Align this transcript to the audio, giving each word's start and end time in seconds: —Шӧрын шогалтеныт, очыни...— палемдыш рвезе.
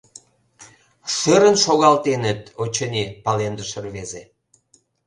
—Шӧрын 1.15 1.55
шогалтеныт, 1.63 2.41
очыни...— 2.61 3.03
палемдыш 3.25 3.69
рвезе. 3.83 4.21